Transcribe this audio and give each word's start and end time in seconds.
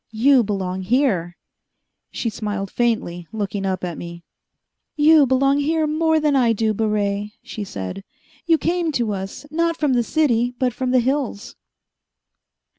You 0.09 0.43
belong 0.43 0.81
here." 0.81 1.37
She 2.09 2.31
smiled 2.31 2.71
faintly, 2.71 3.27
looking 3.31 3.67
up 3.67 3.83
at 3.83 3.99
me. 3.99 4.23
"You 4.95 5.27
belong 5.27 5.59
here 5.59 5.85
more 5.85 6.19
than 6.19 6.35
I 6.35 6.53
do, 6.53 6.73
Baret," 6.73 7.33
she 7.43 7.63
said. 7.63 8.03
"You 8.47 8.57
came 8.57 8.91
to 8.93 9.11
us, 9.13 9.45
not 9.51 9.77
from 9.77 9.93
the 9.93 10.01
city, 10.01 10.55
but 10.57 10.73
from 10.73 10.89
the 10.89 11.01
hills." 11.01 11.55